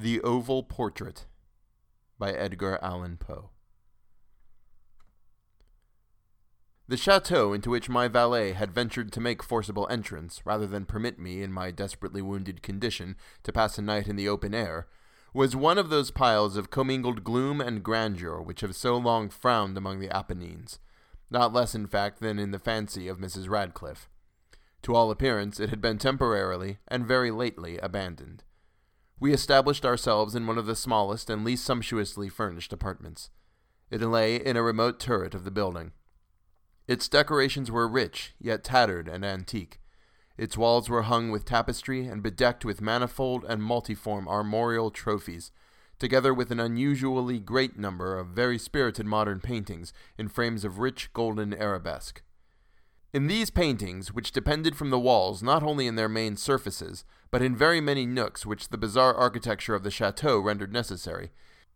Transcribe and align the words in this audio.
The 0.00 0.20
Oval 0.20 0.62
Portrait 0.62 1.26
by 2.20 2.30
Edgar 2.30 2.78
Allan 2.80 3.16
Poe. 3.16 3.50
The 6.86 6.96
chateau 6.96 7.52
into 7.52 7.70
which 7.70 7.88
my 7.88 8.06
valet 8.06 8.52
had 8.52 8.70
ventured 8.70 9.10
to 9.10 9.20
make 9.20 9.42
forcible 9.42 9.88
entrance, 9.90 10.40
rather 10.44 10.68
than 10.68 10.84
permit 10.84 11.18
me, 11.18 11.42
in 11.42 11.52
my 11.52 11.72
desperately 11.72 12.22
wounded 12.22 12.62
condition, 12.62 13.16
to 13.42 13.52
pass 13.52 13.76
a 13.76 13.82
night 13.82 14.06
in 14.06 14.14
the 14.14 14.28
open 14.28 14.54
air, 14.54 14.86
was 15.34 15.56
one 15.56 15.78
of 15.78 15.90
those 15.90 16.12
piles 16.12 16.56
of 16.56 16.70
commingled 16.70 17.24
gloom 17.24 17.60
and 17.60 17.82
grandeur 17.82 18.40
which 18.40 18.60
have 18.60 18.76
so 18.76 18.96
long 18.96 19.28
frowned 19.28 19.76
among 19.76 19.98
the 19.98 20.16
Apennines, 20.16 20.78
not 21.28 21.52
less 21.52 21.74
in 21.74 21.88
fact 21.88 22.20
than 22.20 22.38
in 22.38 22.52
the 22.52 22.60
fancy 22.60 23.08
of 23.08 23.18
Mrs. 23.18 23.50
Radcliffe. 23.50 24.08
To 24.82 24.94
all 24.94 25.10
appearance, 25.10 25.58
it 25.58 25.70
had 25.70 25.80
been 25.80 25.98
temporarily 25.98 26.78
and 26.86 27.04
very 27.04 27.32
lately 27.32 27.78
abandoned 27.78 28.44
we 29.20 29.32
established 29.32 29.84
ourselves 29.84 30.34
in 30.34 30.46
one 30.46 30.58
of 30.58 30.66
the 30.66 30.76
smallest 30.76 31.28
and 31.28 31.44
least 31.44 31.64
sumptuously 31.64 32.28
furnished 32.28 32.72
apartments. 32.72 33.30
It 33.90 34.00
lay 34.00 34.36
in 34.36 34.56
a 34.56 34.62
remote 34.62 35.00
turret 35.00 35.34
of 35.34 35.44
the 35.44 35.50
building. 35.50 35.92
Its 36.86 37.08
decorations 37.08 37.70
were 37.70 37.88
rich, 37.88 38.34
yet 38.38 38.64
tattered 38.64 39.08
and 39.08 39.24
antique. 39.24 39.80
Its 40.36 40.56
walls 40.56 40.88
were 40.88 41.02
hung 41.02 41.30
with 41.30 41.44
tapestry 41.44 42.06
and 42.06 42.22
bedecked 42.22 42.64
with 42.64 42.80
manifold 42.80 43.44
and 43.44 43.60
multiform 43.60 44.28
armorial 44.28 44.90
trophies, 44.90 45.50
together 45.98 46.32
with 46.32 46.52
an 46.52 46.60
unusually 46.60 47.40
great 47.40 47.76
number 47.76 48.16
of 48.16 48.28
very 48.28 48.56
spirited 48.56 49.04
modern 49.04 49.40
paintings 49.40 49.92
in 50.16 50.28
frames 50.28 50.64
of 50.64 50.78
rich 50.78 51.12
golden 51.12 51.52
arabesque. 51.52 52.22
In 53.12 53.26
these 53.26 53.50
paintings, 53.50 54.12
which 54.12 54.32
depended 54.32 54.76
from 54.76 54.90
the 54.90 54.98
walls 54.98 55.42
not 55.42 55.62
only 55.62 55.86
in 55.86 55.96
their 55.96 56.08
main 56.08 56.36
surfaces, 56.36 57.04
but 57.30 57.40
in 57.40 57.56
very 57.56 57.80
many 57.80 58.04
nooks 58.04 58.44
which 58.44 58.68
the 58.68 58.76
bizarre 58.76 59.14
architecture 59.14 59.74
of 59.74 59.82
the 59.82 59.90
chateau 59.90 60.38
rendered 60.38 60.72
necessary, 60.72 61.30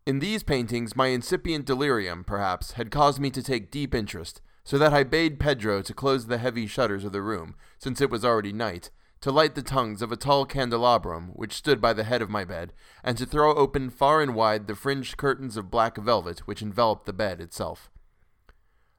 in 0.05 0.19
these 0.19 0.43
paintings 0.43 0.97
my 0.97 1.09
incipient 1.09 1.65
delirium, 1.65 2.25
perhaps, 2.25 2.73
had 2.73 2.91
caused 2.91 3.21
me 3.21 3.31
to 3.31 3.43
take 3.43 3.71
deep 3.71 3.95
interest, 3.95 4.43
so 4.65 4.77
that 4.77 4.93
I 4.93 5.05
bade 5.05 5.39
Pedro 5.39 5.81
to 5.81 5.95
close 5.95 6.27
the 6.27 6.39
heavy 6.39 6.67
shutters 6.67 7.05
of 7.05 7.13
the 7.13 7.23
room, 7.23 7.55
since 7.79 8.01
it 8.01 8.11
was 8.11 8.25
already 8.25 8.53
night, 8.53 8.91
to 9.21 9.31
light 9.31 9.55
the 9.55 9.63
tongues 9.63 10.03
of 10.03 10.11
a 10.11 10.17
tall 10.17 10.45
candelabrum 10.45 11.29
which 11.35 11.53
stood 11.53 11.81
by 11.81 11.93
the 11.93 12.03
head 12.03 12.21
of 12.21 12.31
my 12.31 12.45
bed, 12.45 12.73
and 13.05 13.17
to 13.17 13.25
throw 13.25 13.55
open 13.55 13.91
far 13.91 14.21
and 14.21 14.35
wide 14.35 14.67
the 14.67 14.75
fringed 14.75 15.17
curtains 15.17 15.57
of 15.57 15.71
black 15.71 15.97
velvet 15.97 16.41
which 16.41 16.63
enveloped 16.63 17.07
the 17.07 17.13
bed 17.13 17.41
itself. 17.41 17.89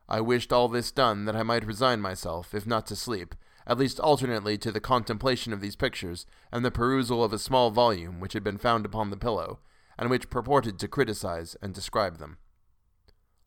I 0.07 0.21
wished 0.21 0.51
all 0.51 0.67
this 0.67 0.91
done 0.91 1.25
that 1.25 1.35
I 1.35 1.43
might 1.43 1.65
resign 1.65 2.01
myself, 2.01 2.53
if 2.53 2.67
not 2.67 2.85
to 2.87 2.95
sleep, 2.95 3.35
at 3.65 3.77
least 3.77 3.99
alternately 3.99 4.57
to 4.57 4.71
the 4.71 4.79
contemplation 4.79 5.53
of 5.53 5.61
these 5.61 5.75
pictures 5.75 6.25
and 6.51 6.63
the 6.63 6.71
perusal 6.71 7.23
of 7.23 7.33
a 7.33 7.39
small 7.39 7.71
volume 7.71 8.19
which 8.19 8.33
had 8.33 8.43
been 8.43 8.57
found 8.57 8.85
upon 8.85 9.09
the 9.09 9.17
pillow, 9.17 9.59
and 9.97 10.09
which 10.09 10.29
purported 10.29 10.77
to 10.79 10.87
criticize 10.87 11.55
and 11.61 11.73
describe 11.73 12.17
them. 12.17 12.37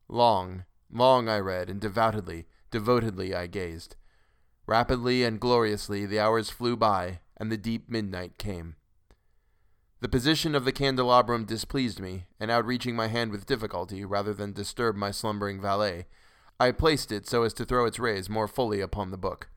Long, 0.09 0.65
long 0.91 1.29
I 1.29 1.39
read, 1.39 1.69
and 1.69 1.81
devoutly, 1.81 2.47
devotedly 2.71 3.35
I 3.35 3.47
gazed. 3.47 3.97
Rapidly 4.67 5.23
and 5.25 5.39
gloriously 5.39 6.07
the 6.07 6.21
hours 6.21 6.51
flew 6.51 6.77
by, 6.77 7.21
and 7.37 7.53
the 7.53 7.57
deep 7.57 7.89
midnight 7.89 8.39
came. 8.39 8.77
The 10.01 10.09
position 10.09 10.55
of 10.55 10.65
the 10.65 10.73
candelabrum 10.73 11.45
displeased 11.45 12.01
me, 12.01 12.27
and 12.39 12.51
outreaching 12.51 12.97
my 12.97 13.09
hand 13.09 13.31
with 13.31 13.47
difficulty, 13.47 14.05
rather 14.05 14.35
than 14.35 14.53
disturb 14.53 14.97
my 14.97 15.11
slumbering 15.11 15.61
valet, 15.61 16.07
I 16.59 16.73
placed 16.73 17.13
it 17.13 17.27
so 17.27 17.43
as 17.43 17.53
to 17.55 17.65
throw 17.65 17.85
its 17.85 17.99
rays 17.99 18.31
more 18.31 18.49
fully 18.49 18.81
upon 18.81 19.11
the 19.11 19.19
book. 19.19 19.49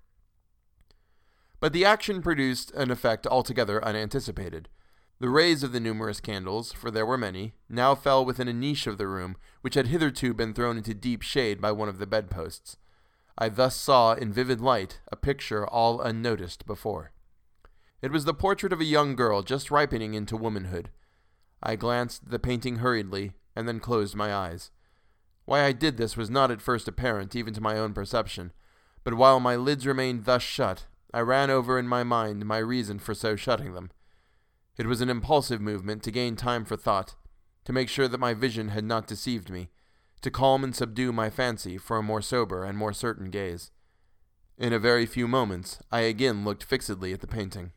But 1.60 1.74
the 1.74 1.86
action 1.86 2.22
produced 2.22 2.72
an 2.72 2.92
effect 2.92 3.28
altogether 3.28 3.84
unanticipated. 3.84 4.70
The 5.20 5.30
rays 5.30 5.64
of 5.64 5.74
the 5.74 5.82
numerous 5.82 6.22
candles, 6.22 6.72
for 6.72 6.90
there 6.90 7.06
were 7.06 7.18
many, 7.18 7.54
now 7.68 7.94
fell 7.96 8.24
within 8.24 8.48
a 8.48 8.54
niche 8.54 8.88
of 8.88 8.98
the 8.98 9.08
room 9.08 9.36
which 9.62 9.76
had 9.76 9.88
hitherto 9.88 10.34
been 10.34 10.54
thrown 10.54 10.78
into 10.78 10.94
deep 10.94 11.22
shade 11.22 11.60
by 11.60 11.74
one 11.74 11.90
of 11.90 12.00
the 12.00 12.08
bedposts. 12.08 12.78
I 13.38 13.50
thus 13.50 13.76
saw 13.76 14.14
in 14.14 14.32
vivid 14.32 14.62
light 14.62 15.02
a 15.12 15.18
picture 15.18 15.68
all 15.68 16.02
unnoticed 16.02 16.66
before. 16.66 17.12
It 18.02 18.12
was 18.12 18.24
the 18.24 18.34
portrait 18.34 18.72
of 18.72 18.80
a 18.80 18.86
young 18.86 19.16
girl 19.16 19.42
just 19.42 19.72
ripening 19.72 20.14
into 20.14 20.38
womanhood. 20.38 20.90
I 21.62 21.76
glanced 21.76 22.24
at 22.24 22.32
the 22.32 22.40
painting 22.40 22.78
hurriedly 22.78 23.34
and 23.56 23.68
then 23.68 23.82
closed 23.82 24.16
my 24.16 24.34
eyes. 24.34 24.72
Why 25.50 25.64
I 25.64 25.72
did 25.72 25.98
this 25.98 26.16
was 26.16 26.30
not 26.30 26.52
at 26.52 26.62
first 26.62 26.88
apparent 26.88 27.36
even 27.36 27.56
to 27.56 27.60
my 27.60 27.76
own 27.76 27.92
perception, 27.92 28.52
but 29.04 29.16
while 29.16 29.40
my 29.40 29.56
lids 29.56 29.88
remained 29.88 30.26
thus 30.26 30.44
shut, 30.44 30.86
I 31.12 31.22
ran 31.22 31.50
over 31.50 31.80
in 31.80 31.88
my 31.88 32.04
mind 32.04 32.46
my 32.46 32.60
reason 32.60 33.00
for 33.00 33.16
so 33.16 33.36
shutting 33.36 33.74
them. 33.74 33.90
It 34.78 34.86
was 34.86 35.02
an 35.02 35.10
impulsive 35.10 35.60
movement 35.60 36.04
to 36.04 36.12
gain 36.12 36.36
time 36.36 36.66
for 36.66 36.78
thought, 36.78 37.16
to 37.66 37.74
make 37.74 37.90
sure 37.90 38.08
that 38.08 38.20
my 38.20 38.36
vision 38.36 38.68
had 38.68 38.84
not 38.84 39.08
deceived 39.08 39.50
me, 39.50 39.72
to 40.22 40.30
calm 40.30 40.64
and 40.64 40.76
subdue 40.76 41.12
my 41.12 41.32
fancy 41.32 41.80
for 41.80 41.98
a 41.98 42.04
more 42.04 42.22
sober 42.22 42.64
and 42.64 42.78
more 42.78 42.94
certain 42.94 43.32
gaze. 43.32 43.72
In 44.56 44.72
a 44.72 44.78
very 44.78 45.08
few 45.08 45.28
moments, 45.28 45.80
I 45.92 46.02
again 46.02 46.46
looked 46.46 46.64
fixedly 46.64 47.12
at 47.12 47.22
the 47.22 47.28
painting. 47.28 47.72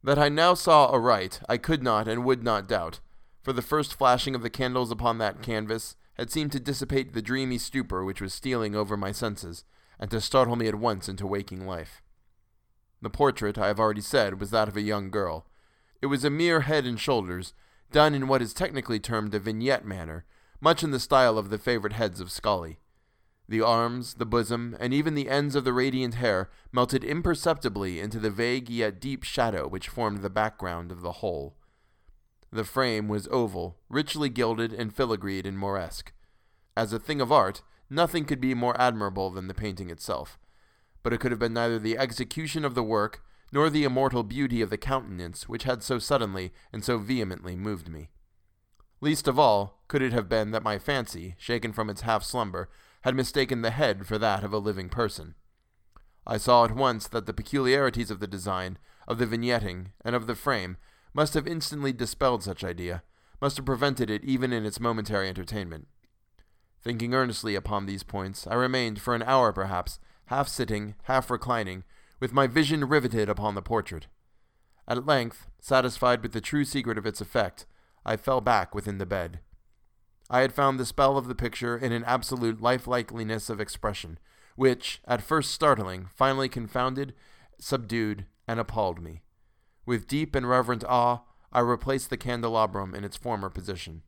That 0.00 0.16
I 0.16 0.28
now 0.28 0.54
saw 0.54 0.92
aright, 0.92 1.40
I 1.48 1.56
could 1.56 1.82
not 1.82 2.06
and 2.06 2.24
would 2.24 2.44
not 2.44 2.68
doubt, 2.68 3.00
for 3.42 3.52
the 3.52 3.62
first 3.62 3.94
flashing 3.94 4.36
of 4.36 4.42
the 4.42 4.48
candles 4.48 4.92
upon 4.92 5.18
that 5.18 5.42
canvas 5.42 5.96
had 6.16 6.30
seemed 6.30 6.52
to 6.52 6.60
dissipate 6.60 7.12
the 7.12 7.22
dreamy 7.22 7.58
stupor 7.58 8.04
which 8.04 8.20
was 8.20 8.32
stealing 8.32 8.74
over 8.74 8.96
my 8.96 9.12
senses, 9.12 9.64
and 9.98 10.10
to 10.10 10.20
startle 10.20 10.56
me 10.56 10.68
at 10.68 10.74
once 10.74 11.08
into 11.08 11.26
waking 11.26 11.66
life. 11.66 12.02
The 13.02 13.10
portrait, 13.10 13.58
I 13.58 13.66
have 13.68 13.78
already 13.78 14.00
said, 14.00 14.40
was 14.40 14.50
that 14.50 14.68
of 14.68 14.76
a 14.76 14.82
young 14.82 15.10
girl. 15.10 15.46
It 16.00 16.06
was 16.06 16.24
a 16.24 16.30
mere 16.30 16.62
head 16.62 16.86
and 16.86 16.98
shoulders, 16.98 17.54
done 17.92 18.14
in 18.14 18.28
what 18.28 18.42
is 18.42 18.54
technically 18.54 18.98
termed 18.98 19.34
a 19.34 19.38
vignette 19.38 19.84
manner, 19.84 20.24
much 20.60 20.82
in 20.82 20.90
the 20.90 21.00
style 21.00 21.38
of 21.38 21.50
the 21.50 21.58
favorite 21.58 21.92
heads 21.92 22.20
of 22.20 22.30
Sully. 22.30 22.78
The 23.48 23.60
arms, 23.60 24.14
the 24.14 24.26
bosom, 24.26 24.76
and 24.80 24.92
even 24.92 25.14
the 25.14 25.28
ends 25.28 25.54
of 25.54 25.64
the 25.64 25.72
radiant 25.72 26.14
hair 26.14 26.50
melted 26.72 27.04
imperceptibly 27.04 28.00
into 28.00 28.18
the 28.18 28.30
vague 28.30 28.68
yet 28.68 29.00
deep 29.00 29.22
shadow 29.22 29.68
which 29.68 29.88
formed 29.88 30.22
the 30.22 30.30
background 30.30 30.90
of 30.90 31.02
the 31.02 31.12
whole. 31.12 31.56
The 32.52 32.64
frame 32.64 33.08
was 33.08 33.28
oval, 33.30 33.78
richly 33.88 34.28
gilded 34.28 34.72
and 34.72 34.94
filigreed 34.94 35.46
in 35.46 35.56
Moresque. 35.56 36.12
As 36.76 36.92
a 36.92 36.98
thing 36.98 37.20
of 37.20 37.32
art, 37.32 37.62
nothing 37.90 38.24
could 38.24 38.40
be 38.40 38.54
more 38.54 38.80
admirable 38.80 39.30
than 39.30 39.48
the 39.48 39.54
painting 39.54 39.90
itself, 39.90 40.38
but 41.02 41.12
it 41.12 41.20
could 41.20 41.32
have 41.32 41.40
been 41.40 41.54
neither 41.54 41.78
the 41.78 41.98
execution 41.98 42.64
of 42.64 42.74
the 42.74 42.82
work 42.82 43.22
nor 43.52 43.70
the 43.70 43.84
immortal 43.84 44.22
beauty 44.22 44.60
of 44.60 44.70
the 44.70 44.78
countenance 44.78 45.48
which 45.48 45.62
had 45.64 45.82
so 45.82 45.98
suddenly 45.98 46.52
and 46.72 46.84
so 46.84 46.98
vehemently 46.98 47.56
moved 47.56 47.88
me. 47.88 48.10
Least 49.00 49.28
of 49.28 49.38
all 49.38 49.82
could 49.88 50.02
it 50.02 50.12
have 50.12 50.28
been 50.28 50.50
that 50.50 50.62
my 50.62 50.78
fancy, 50.78 51.34
shaken 51.38 51.72
from 51.72 51.90
its 51.90 52.00
half 52.00 52.24
slumber, 52.24 52.68
had 53.02 53.14
mistaken 53.14 53.62
the 53.62 53.70
head 53.70 54.06
for 54.06 54.18
that 54.18 54.42
of 54.42 54.52
a 54.52 54.58
living 54.58 54.88
person. 54.88 55.34
I 56.26 56.38
saw 56.38 56.64
at 56.64 56.74
once 56.74 57.06
that 57.08 57.26
the 57.26 57.34
peculiarities 57.34 58.10
of 58.10 58.18
the 58.18 58.26
design, 58.26 58.78
of 59.06 59.18
the 59.18 59.26
vignetting, 59.26 59.92
and 60.04 60.16
of 60.16 60.26
the 60.26 60.34
frame 60.34 60.76
must 61.16 61.32
have 61.32 61.48
instantly 61.48 61.94
dispelled 61.94 62.42
such 62.42 62.62
idea, 62.62 63.02
must 63.40 63.56
have 63.56 63.64
prevented 63.64 64.10
it 64.10 64.22
even 64.22 64.52
in 64.52 64.66
its 64.66 64.78
momentary 64.78 65.30
entertainment. 65.30 65.88
Thinking 66.82 67.14
earnestly 67.14 67.54
upon 67.54 67.86
these 67.86 68.02
points, 68.02 68.46
I 68.46 68.54
remained 68.54 69.00
for 69.00 69.14
an 69.14 69.22
hour 69.22 69.50
perhaps, 69.50 69.98
half 70.26 70.46
sitting, 70.46 70.94
half 71.04 71.30
reclining, 71.30 71.84
with 72.20 72.34
my 72.34 72.46
vision 72.46 72.86
riveted 72.86 73.30
upon 73.30 73.54
the 73.54 73.62
portrait. 73.62 74.08
At 74.86 75.06
length, 75.06 75.46
satisfied 75.58 76.22
with 76.22 76.32
the 76.32 76.42
true 76.42 76.66
secret 76.66 76.98
of 76.98 77.06
its 77.06 77.22
effect, 77.22 77.64
I 78.04 78.18
fell 78.18 78.42
back 78.42 78.74
within 78.74 78.98
the 78.98 79.06
bed. 79.06 79.40
I 80.28 80.40
had 80.40 80.52
found 80.52 80.78
the 80.78 80.84
spell 80.84 81.16
of 81.16 81.28
the 81.28 81.34
picture 81.34 81.78
in 81.78 81.92
an 81.92 82.04
absolute 82.04 82.60
lifelikeliness 82.60 83.48
of 83.48 83.58
expression, 83.58 84.18
which, 84.54 85.00
at 85.06 85.22
first 85.22 85.50
startling, 85.50 86.10
finally 86.14 86.50
confounded, 86.50 87.14
subdued, 87.58 88.26
and 88.46 88.60
appalled 88.60 89.00
me. 89.00 89.22
With 89.86 90.08
deep 90.08 90.34
and 90.34 90.48
reverent 90.48 90.84
awe, 90.84 91.20
I 91.52 91.60
replaced 91.60 92.10
the 92.10 92.16
candelabrum 92.16 92.94
in 92.94 93.04
its 93.04 93.16
former 93.16 93.48
position. 93.48 94.02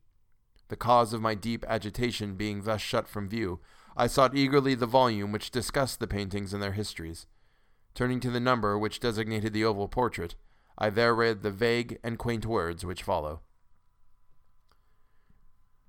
The 0.67 0.75
cause 0.75 1.13
of 1.13 1.21
my 1.21 1.33
deep 1.33 1.65
agitation 1.67 2.35
being 2.35 2.63
thus 2.63 2.81
shut 2.81 3.07
from 3.07 3.29
view, 3.29 3.61
I 3.97 4.07
sought 4.07 4.35
eagerly 4.35 4.75
the 4.75 4.85
volume 4.85 5.31
which 5.31 5.51
discussed 5.51 5.99
the 5.99 6.07
paintings 6.07 6.53
and 6.53 6.61
their 6.61 6.73
histories. 6.73 7.25
Turning 7.95 8.19
to 8.19 8.29
the 8.29 8.39
number 8.39 8.77
which 8.77 8.99
designated 8.99 9.53
the 9.53 9.65
oval 9.65 9.87
portrait, 9.87 10.35
I 10.77 10.89
there 10.89 11.15
read 11.15 11.41
the 11.41 11.51
vague 11.51 11.97
and 12.03 12.19
quaint 12.19 12.45
words 12.45 12.85
which 12.85 13.01
follow. 13.01 13.41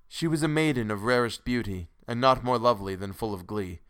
She 0.07 0.27
was 0.27 0.41
a 0.41 0.47
maiden 0.47 0.89
of 0.89 1.03
rarest 1.03 1.45
beauty, 1.45 1.89
and 2.07 2.19
not 2.19 2.43
more 2.43 2.57
lovely 2.57 2.95
than 2.95 3.13
full 3.13 3.33
of 3.33 3.47
glee, 3.47 3.81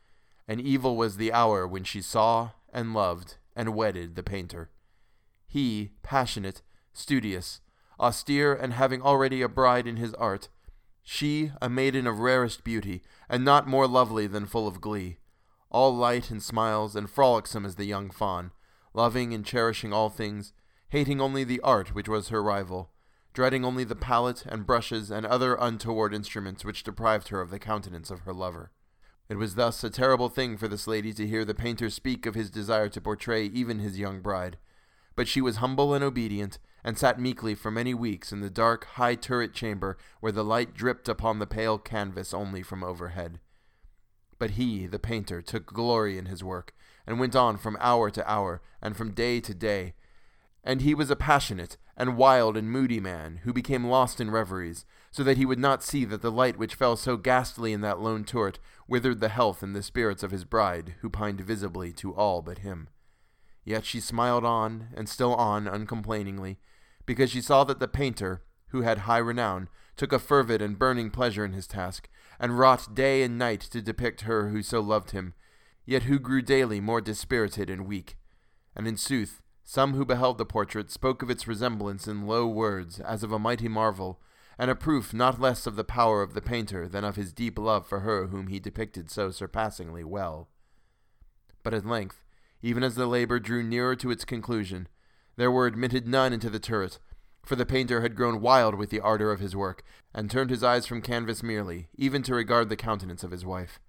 and 0.47 0.59
evil 0.59 0.95
was 0.97 1.17
the 1.17 1.31
hour 1.31 1.65
when 1.67 1.83
she 1.83 2.01
saw, 2.01 2.51
and 2.73 2.93
loved, 2.93 3.37
and 3.55 3.75
wedded 3.75 4.15
the 4.15 4.23
painter. 4.23 4.69
He, 5.51 5.91
passionate, 6.01 6.61
studious, 6.93 7.59
austere, 7.99 8.53
and 8.53 8.71
having 8.71 9.01
already 9.01 9.41
a 9.41 9.49
bride 9.49 9.85
in 9.85 9.97
his 9.97 10.13
art. 10.13 10.47
She, 11.03 11.51
a 11.61 11.69
maiden 11.69 12.07
of 12.07 12.19
rarest 12.19 12.63
beauty, 12.63 13.01
and 13.27 13.43
not 13.43 13.67
more 13.67 13.85
lovely 13.85 14.27
than 14.27 14.45
full 14.45 14.65
of 14.65 14.79
glee. 14.79 15.17
All 15.69 15.93
light 15.93 16.31
and 16.31 16.41
smiles, 16.41 16.95
and 16.95 17.09
frolicsome 17.09 17.65
as 17.65 17.75
the 17.75 17.83
young 17.83 18.11
fawn, 18.11 18.51
loving 18.93 19.33
and 19.33 19.43
cherishing 19.45 19.91
all 19.91 20.09
things, 20.09 20.53
hating 20.87 21.19
only 21.19 21.43
the 21.43 21.59
art 21.65 21.93
which 21.93 22.07
was 22.07 22.29
her 22.29 22.41
rival, 22.41 22.93
dreading 23.33 23.65
only 23.65 23.83
the 23.83 23.93
palette 23.93 24.45
and 24.45 24.65
brushes 24.65 25.11
and 25.11 25.25
other 25.25 25.55
untoward 25.55 26.13
instruments 26.13 26.63
which 26.63 26.83
deprived 26.83 27.27
her 27.27 27.41
of 27.41 27.49
the 27.49 27.59
countenance 27.59 28.09
of 28.09 28.21
her 28.21 28.33
lover. 28.33 28.71
It 29.27 29.35
was 29.35 29.55
thus 29.55 29.83
a 29.83 29.89
terrible 29.89 30.29
thing 30.29 30.55
for 30.55 30.69
this 30.69 30.87
lady 30.87 31.11
to 31.11 31.27
hear 31.27 31.43
the 31.43 31.53
painter 31.53 31.89
speak 31.89 32.25
of 32.25 32.35
his 32.35 32.49
desire 32.49 32.87
to 32.87 33.01
portray 33.01 33.47
even 33.47 33.79
his 33.79 33.99
young 33.99 34.21
bride. 34.21 34.57
But 35.15 35.27
she 35.27 35.41
was 35.41 35.57
humble 35.57 35.93
and 35.93 36.03
obedient, 36.03 36.57
and 36.83 36.97
sat 36.97 37.19
meekly 37.19 37.53
for 37.53 37.69
many 37.69 37.93
weeks 37.93 38.31
in 38.31 38.39
the 38.41 38.49
dark, 38.49 38.85
high 38.85 39.15
turret 39.15 39.53
chamber 39.53 39.97
where 40.19 40.31
the 40.31 40.43
light 40.43 40.73
dripped 40.73 41.07
upon 41.07 41.39
the 41.39 41.47
pale 41.47 41.77
canvas 41.77 42.33
only 42.33 42.63
from 42.63 42.83
overhead. 42.83 43.39
But 44.39 44.51
he, 44.51 44.87
the 44.87 44.99
painter, 44.99 45.41
took 45.41 45.67
glory 45.67 46.17
in 46.17 46.25
his 46.25 46.43
work, 46.43 46.73
and 47.05 47.19
went 47.19 47.35
on 47.35 47.57
from 47.57 47.77
hour 47.79 48.09
to 48.09 48.31
hour, 48.31 48.61
and 48.81 48.97
from 48.97 49.11
day 49.11 49.39
to 49.41 49.53
day. 49.53 49.93
And 50.63 50.81
he 50.81 50.95
was 50.95 51.11
a 51.11 51.15
passionate 51.15 51.77
and 51.97 52.17
wild 52.17 52.57
and 52.57 52.71
moody 52.71 52.99
man, 52.99 53.41
who 53.43 53.53
became 53.53 53.85
lost 53.85 54.19
in 54.19 54.31
reveries, 54.31 54.85
so 55.11 55.23
that 55.23 55.37
he 55.37 55.45
would 55.45 55.59
not 55.59 55.83
see 55.83 56.05
that 56.05 56.21
the 56.21 56.31
light 56.31 56.57
which 56.57 56.73
fell 56.73 56.95
so 56.95 57.17
ghastly 57.17 57.73
in 57.73 57.81
that 57.81 57.99
lone 57.99 58.23
turret 58.23 58.57
withered 58.87 59.19
the 59.19 59.29
health 59.29 59.61
and 59.61 59.75
the 59.75 59.83
spirits 59.83 60.23
of 60.23 60.31
his 60.31 60.45
bride, 60.45 60.95
who 61.01 61.09
pined 61.09 61.41
visibly 61.41 61.91
to 61.91 62.13
all 62.15 62.41
but 62.41 62.59
him. 62.59 62.87
Yet 63.63 63.85
she 63.85 63.99
smiled 63.99 64.43
on, 64.43 64.87
and 64.95 65.07
still 65.07 65.35
on, 65.35 65.67
uncomplainingly, 65.67 66.57
because 67.05 67.29
she 67.29 67.41
saw 67.41 67.63
that 67.65 67.79
the 67.79 67.87
painter, 67.87 68.43
who 68.67 68.81
had 68.81 68.99
high 68.99 69.19
renown, 69.19 69.69
took 69.97 70.11
a 70.11 70.19
fervid 70.19 70.61
and 70.61 70.79
burning 70.79 71.11
pleasure 71.11 71.45
in 71.45 71.53
his 71.53 71.67
task, 71.67 72.09
and 72.39 72.57
wrought 72.57 72.95
day 72.95 73.21
and 73.21 73.37
night 73.37 73.61
to 73.61 73.81
depict 73.81 74.21
her 74.21 74.49
who 74.49 74.63
so 74.63 74.79
loved 74.79 75.11
him, 75.11 75.33
yet 75.85 76.03
who 76.03 76.17
grew 76.17 76.41
daily 76.41 76.79
more 76.79 77.01
dispirited 77.01 77.69
and 77.69 77.85
weak. 77.85 78.17
And 78.75 78.87
in 78.87 78.97
sooth, 78.97 79.41
some 79.63 79.93
who 79.93 80.05
beheld 80.05 80.37
the 80.37 80.45
portrait 80.45 80.89
spoke 80.89 81.21
of 81.21 81.29
its 81.29 81.47
resemblance 81.47 82.07
in 82.07 82.25
low 82.25 82.47
words, 82.47 82.99
as 82.99 83.23
of 83.23 83.31
a 83.31 83.39
mighty 83.39 83.67
marvel, 83.67 84.19
and 84.57 84.71
a 84.71 84.75
proof 84.75 85.13
not 85.13 85.39
less 85.39 85.67
of 85.67 85.75
the 85.75 85.83
power 85.83 86.21
of 86.21 86.33
the 86.33 86.41
painter 86.41 86.87
than 86.87 87.03
of 87.03 87.15
his 87.15 87.31
deep 87.31 87.57
love 87.57 87.87
for 87.87 88.01
her 88.01 88.27
whom 88.27 88.47
he 88.47 88.59
depicted 88.59 89.09
so 89.09 89.31
surpassingly 89.31 90.03
well. 90.03 90.49
But 91.63 91.73
at 91.73 91.85
length, 91.85 92.23
even 92.61 92.83
as 92.83 92.95
the 92.95 93.07
labor 93.07 93.39
drew 93.39 93.63
nearer 93.63 93.95
to 93.95 94.11
its 94.11 94.25
conclusion, 94.25 94.87
there 95.35 95.51
were 95.51 95.65
admitted 95.65 96.07
none 96.07 96.33
into 96.33 96.49
the 96.49 96.59
turret, 96.59 96.99
for 97.43 97.55
the 97.55 97.65
painter 97.65 98.01
had 98.01 98.15
grown 98.15 98.41
wild 98.41 98.75
with 98.75 98.89
the 98.89 98.99
ardor 98.99 99.31
of 99.31 99.39
his 99.39 99.55
work, 99.55 99.83
and 100.13 100.29
turned 100.29 100.49
his 100.49 100.63
eyes 100.63 100.85
from 100.85 101.01
canvas 101.01 101.41
merely, 101.41 101.87
even 101.95 102.21
to 102.23 102.35
regard 102.35 102.69
the 102.69 102.75
countenance 102.75 103.23
of 103.23 103.31
his 103.31 103.45
wife. 103.45 103.79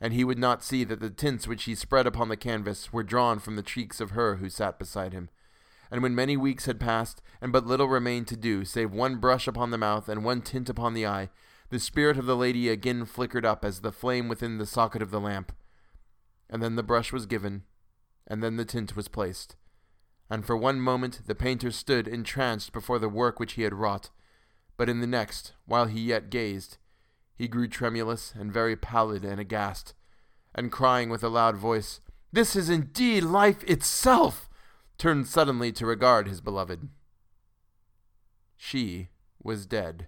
And 0.00 0.14
he 0.14 0.24
would 0.24 0.38
not 0.38 0.64
see 0.64 0.84
that 0.84 1.00
the 1.00 1.10
tints 1.10 1.46
which 1.46 1.64
he 1.64 1.74
spread 1.74 2.06
upon 2.06 2.28
the 2.28 2.36
canvas 2.36 2.92
were 2.92 3.02
drawn 3.02 3.38
from 3.38 3.56
the 3.56 3.62
cheeks 3.62 4.00
of 4.00 4.10
her 4.12 4.36
who 4.36 4.48
sat 4.48 4.78
beside 4.78 5.12
him. 5.12 5.28
And 5.90 6.02
when 6.02 6.14
many 6.14 6.36
weeks 6.36 6.64
had 6.64 6.80
passed, 6.80 7.20
and 7.40 7.52
but 7.52 7.66
little 7.66 7.88
remained 7.88 8.26
to 8.28 8.36
do, 8.36 8.64
save 8.64 8.92
one 8.92 9.16
brush 9.16 9.46
upon 9.46 9.70
the 9.70 9.78
mouth 9.78 10.08
and 10.08 10.24
one 10.24 10.40
tint 10.40 10.68
upon 10.70 10.94
the 10.94 11.06
eye, 11.06 11.28
the 11.68 11.78
spirit 11.78 12.16
of 12.16 12.26
the 12.26 12.36
lady 12.36 12.68
again 12.68 13.04
flickered 13.04 13.44
up 13.44 13.64
as 13.64 13.80
the 13.80 13.92
flame 13.92 14.28
within 14.28 14.58
the 14.58 14.66
socket 14.66 15.02
of 15.02 15.10
the 15.10 15.20
lamp. 15.20 15.52
And 16.48 16.62
then 16.62 16.76
the 16.76 16.82
brush 16.82 17.12
was 17.12 17.26
given, 17.26 17.62
and 18.26 18.42
then 18.42 18.56
the 18.56 18.64
tint 18.64 18.96
was 18.96 19.08
placed. 19.08 19.56
And 20.30 20.46
for 20.46 20.56
one 20.56 20.80
moment 20.80 21.22
the 21.26 21.34
painter 21.34 21.70
stood 21.70 22.08
entranced 22.08 22.72
before 22.72 22.98
the 22.98 23.08
work 23.08 23.38
which 23.38 23.54
he 23.54 23.62
had 23.62 23.74
wrought, 23.74 24.10
but 24.76 24.88
in 24.88 25.00
the 25.00 25.06
next, 25.06 25.52
while 25.66 25.86
he 25.86 26.00
yet 26.00 26.30
gazed, 26.30 26.78
he 27.34 27.48
grew 27.48 27.68
tremulous 27.68 28.32
and 28.38 28.52
very 28.52 28.76
pallid 28.76 29.24
and 29.24 29.40
aghast, 29.40 29.94
and 30.54 30.72
crying 30.72 31.08
with 31.08 31.22
a 31.22 31.28
loud 31.28 31.56
voice, 31.56 32.00
This 32.32 32.56
is 32.56 32.70
indeed 32.70 33.24
life 33.24 33.62
itself! 33.64 34.48
turned 34.98 35.26
suddenly 35.26 35.72
to 35.72 35.86
regard 35.86 36.28
his 36.28 36.40
beloved. 36.40 36.88
She 38.56 39.08
was 39.42 39.66
dead. 39.66 40.06